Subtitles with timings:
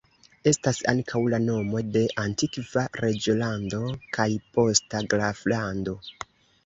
[0.51, 3.83] Estas ankaŭ la nomo de antikva reĝolando
[4.17, 4.27] kaj
[4.57, 5.99] posta graflando.